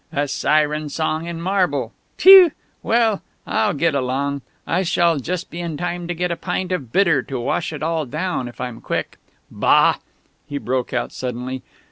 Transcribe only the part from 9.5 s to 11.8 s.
Bah!" he broke out suddenly.